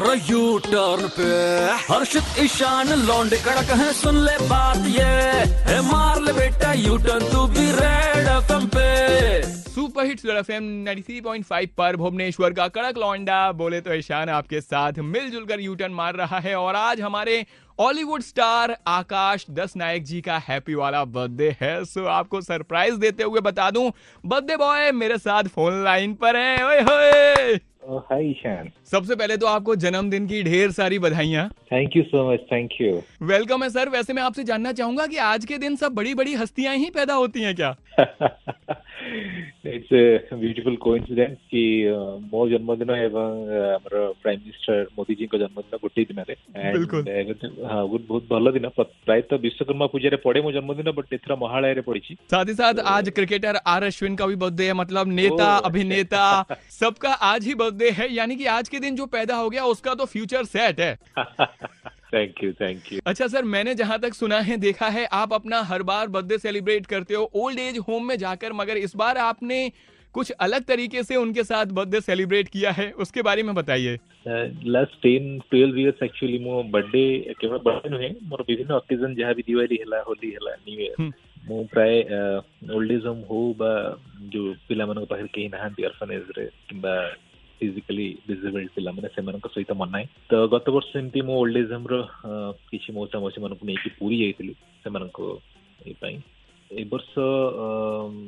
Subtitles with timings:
[0.00, 1.28] U turn पे।
[1.92, 5.04] हर्षित, ईशान, लौंडे कड़क है, सुन ले बात ये।
[5.64, 10.62] है मार ले बेटा यू टर्न तू भी रेड एफएम पे। सुपर हिट्स एफ़ एम
[10.62, 15.92] 93.5 पर भुवनेश्वर का कड़क लौंडा। बोले तो ईशान आपके साथ मिलजुल कर यू टर्न
[15.92, 17.46] मार रहा है और आज हमारे
[17.80, 23.22] हॉलीवुड स्टार आकाश दस नायक जी का हैप्पी वाला बर्थडे है। सो आपको सरप्राइज़ देते
[23.22, 23.92] हुए बता दूँ
[24.26, 27.60] बर्थडे बॉय मेरे साथ फ़ोन लाइन पर है। ओए होए!
[27.89, 32.45] हाय ईशान सबसे पहले तो आपको जन्मदिन की ढेर सारी बधाइयां thank you so much
[32.51, 35.93] thank you welcome है सर वैसे मैं आपसे जानना चाहूंगा कि आज के दिन सब
[35.93, 37.75] बड़ी बड़ी हस्तियां ही पैदा होती हैं क्या
[39.65, 45.75] इट्स ए ब्यूटीफुल कोइंसिडेंस कि uh, ମୋ ଜନ୍ମଦିନ ଏବଂ uh, ଆମର ପ୍ରାଇମ ମିନିଷ୍ଟର ମୋଦିଜୀଙ୍କ ଜନ୍ମଦିନ
[45.83, 46.48] ଗୋଟିଏ ଦିନରେ And,
[46.79, 47.35] ବିଲକୁଲ। uh,
[47.65, 51.81] ହଁ ବହୁତ ବହୁତ ଭଲ ଦିନ ପ୍ର- ପ୍ରାୟତଃ ବିଶ୍ୱକର୍ମା ପୂଜାରେ ପଡେ ମୋ ଜନ୍ମଦିନ ବଟ୍ ଏଥର ମହାଳୟରେ
[51.81, 55.65] ପଡିଛି साथ ही साथ आज क्रिकेटर आर अश्विन का भी बर्थडे है मतलब नेता ओह।
[55.65, 56.23] अभिनेता
[56.71, 59.93] सबका आज ही बर्थडे है यानी कि आज के दिन जो पैदा हो गया उसका
[59.95, 60.93] तो फ्यूचर सेट है
[62.13, 65.61] थैंक यू थैंक यू अच्छा सर मैंने जहां तक सुना है देखा है आप अपना
[65.63, 69.59] हर बार बर्थडे सेलिब्रेट करते हो ओल्ड एज होम में जाकर मगर इस बार आपने
[70.15, 73.93] कुछ अलग तरीके से उनके साथ बर्थडे सेलिब्रेट किया है उसके बारे में बताइए
[74.75, 77.03] last ten twelve years actually ମୋ ବର୍ଥଡେ
[77.41, 81.09] କେବଳ ବର୍ଥଡେ ନୁହେଁ ମୋର ବିଭିନ୍ନ ଅକେଜନ ଯାହା ବି ଦିୱାଲି ହେଲା ହୋଲି ହେଲା ନ୍ୟୁ ଇୟର ହୁଁ।
[81.49, 81.93] ମୁଁ ପ୍ରାୟ
[82.75, 83.71] ଓଲ୍ଡ ଏଜ୍ ହୋମ୍ ହଉ ବା
[84.33, 86.93] ଯୋଉ ପିଲାମାନଙ୍କ ପାଖରେ କେହି ନାହାନ୍ତି ଅର୍ଫନେଜରେ କିମ୍ବା
[87.59, 91.95] ଫିଜିକାଲି ଡିସେବଲ୍ଡ ପିଲାମାନେ ସେମାନଙ୍କ ସହିତ ମନାଏ ତ ଗତ ବର୍ଷ ସେମିତି ମୁଁ ଓଲ୍ଡ ଏଜ୍ ହୋମ୍ର
[92.71, 95.19] କିଛି ମଉସା ମାଉସୀ ମାନଙ୍କୁ ନେଇକି ପୁରୀ ଯାଇଥିଲି ସେମାନଙ୍କ
[95.85, 96.15] ଏଇ ପାଇଁ
[96.71, 97.11] ଏ ବର୍ଷ
[97.65, 98.19] ଅମ୍,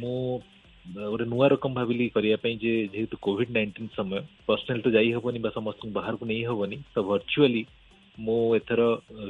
[0.00, 0.20] ମୁଁ
[0.85, 5.39] ଗୋଟେ ନୂଆ ରକମ ଭାବିଲି କରିବା ପାଇଁ ଯେ ଯେହେତୁ କୋଭିଡ ନାଇଣ୍ଟିନ ସମୟ ପର୍ସନାଲ ତ ଯାଇ ହବନି
[5.39, 7.63] ବା ସମସ୍ତଙ୍କୁ ବାହାରକୁ ନେଇ ହବନି ତ ଭର୍ଚୁଆଲି
[8.17, 8.81] ମୁଁ ଏଥର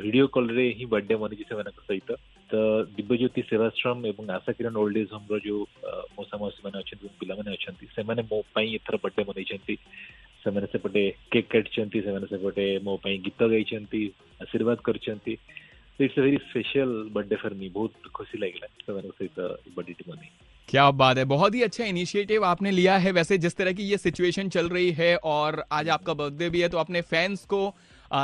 [0.04, 2.10] ଭିଡିଓ କଲରେ ହିଁ ବର୍ଥଡେ ମନେଇଛି ସେମାନଙ୍କ ସହିତ।
[2.50, 2.54] ତ
[2.96, 7.16] ଦିବ୍ୟଜ୍ୟୋତି ସେବାଶ୍ରମ ଏବଂ ଆଶା କିରଣ ଓଲ୍ଡ ଏଜ୍ ହୋମର ଯୋଉ ଅ, ମଉସା ମାଉସୀ ମାନେ ଅଛନ୍ତି ଏବଂ
[7.20, 9.76] ପିଲାମାନେ ଅଛନ୍ତି ସେମାନେ ମୋ ପାଇଁ ଏଥର ବର୍ଥଡେ ମନେଇଛନ୍ତି।
[10.44, 14.02] ସେମାନେ ସେପଟେ କେକ୍ କାଟିଛନ୍ତି ସେମାନେ ସେପଟେ ମୋ ପାଇଁ ଗୀତ ଗାଇଛନ୍ତି
[14.42, 15.34] ଆଶୀର୍ବାଦ କରିଛନ୍ତି।
[16.00, 19.40] It's very special birthday for me ବହୁତ ଖୁସି ଲାଗିଲା ସେମାନଙ୍କ ସହିତ
[19.76, 20.32] ବର୍ଥଡେଟି ମନେଇ।
[20.71, 23.97] क्या बात है बहुत ही अच्छा इनिशिएटिव आपने लिया है वैसे जिस तरह की ये
[23.99, 27.61] सिचुएशन चल रही है और आज आपका बर्थडे भी है तो अपने फैंस को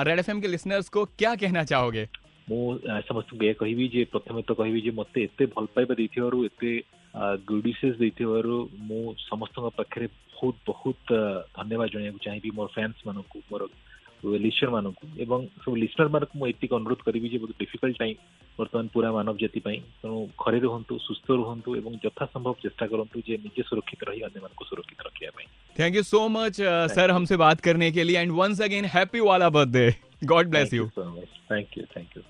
[0.02, 2.08] रेड एफ के लिसनर्स को क्या कहना चाहोगे
[2.48, 6.38] ମୁଁ ଆ, ସମସ୍ତଙ୍କୁ ଏହା କହିବି ଯେ ପ୍ରଥମେ ତ କହିବି ଯେ ମତେ ଏତେ ଭଲ ପାଇବା ଦେଇଥିବାରୁ
[6.46, 6.70] ଏତେ
[7.46, 8.54] ଗୁଡିସେସ୍ ଦେଇଥିବାରୁ
[8.88, 11.22] ମୁଁ ସମସ୍ତଙ୍କ ପାଖରେ ବହୁତ ବହୁତ ଆ,
[11.56, 13.62] ଧନ୍ୟବାଦ ଜଣାଇବାକୁ ଚାହିଁବି ମୋର ଫ୍ୟାନ୍ସ ମାନଙ୍କୁ ମୋର
[14.22, 18.18] ଲିସନର ମାନଙ୍କୁ ଏବଂ ସବୁ ଲିସନର ମାନଙ୍କୁ ମୁଁ ଏତିକି ଅନୁରୋଧ କରିବି ଯେ ବହୁତ ଡିଫିକଲ୍ଟ ଟାଇମ୍
[18.58, 23.34] ବର୍ତ୍ତମାନ ପୁରା ମାନବ ଜାତି ପାଇଁ ତେଣୁ ଘରେ ରୁହନ୍ତୁ ସୁସ୍ଥ ରୁହନ୍ତୁ ଏବଂ ଯଥାସମ୍ଭବ ଚେଷ୍ଟା କରନ୍ତୁ ଯେ
[23.46, 26.60] ନିଜେ ସୁରକ୍ଷିତ ରହି ଅନ୍ୟମାନଙ୍କୁ ସୁରକ୍ଷିତ ରଖିବା ପାଇଁ thank you so much
[26.94, 29.86] sir हमसे बात करने के लिए एंड वंस अगेन हैप्पी वाला birthday
[30.34, 31.34] God bless you so much.
[31.48, 32.24] Thank you, thank you.